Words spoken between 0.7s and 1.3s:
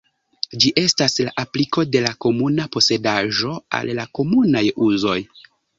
estas